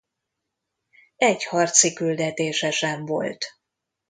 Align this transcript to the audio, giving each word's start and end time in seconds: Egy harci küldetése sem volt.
Egy 1.17 1.43
harci 1.45 1.93
küldetése 1.93 2.71
sem 2.71 3.05
volt. 3.05 3.45